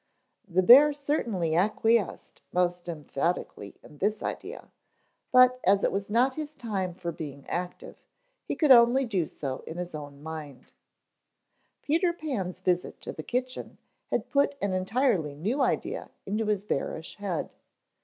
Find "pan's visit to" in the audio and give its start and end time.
12.13-13.11